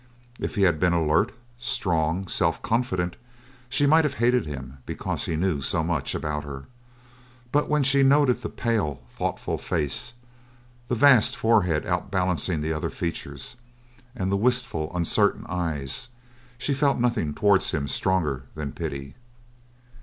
If 0.39 0.55
he 0.55 0.63
had 0.63 0.79
been 0.79 0.93
alert, 0.93 1.31
strong, 1.59 2.27
self 2.27 2.59
confident, 2.63 3.17
she 3.69 3.85
might 3.85 4.03
have 4.03 4.15
hated 4.15 4.47
him 4.47 4.79
because 4.87 5.25
he 5.27 5.35
knew 5.35 5.61
so 5.61 5.83
much 5.83 6.15
about 6.15 6.43
her; 6.43 6.65
but 7.51 7.69
when 7.69 7.83
she 7.83 8.01
noted 8.01 8.39
the 8.41 8.49
pale, 8.49 8.99
thoughtful 9.11 9.59
face, 9.59 10.13
the 10.87 10.95
vast 10.95 11.35
forehead 11.35 11.85
outbalancing 11.85 12.61
the 12.61 12.73
other 12.73 12.89
features, 12.89 13.57
and 14.15 14.31
the 14.31 14.37
wistful, 14.37 14.91
uncertain 14.97 15.45
eyes, 15.47 16.09
she 16.57 16.73
felt 16.73 16.97
nothing 16.97 17.35
towards 17.35 17.69
him 17.69 17.87
stronger 17.87 18.45
than 18.55 18.71
pity. 18.71 19.13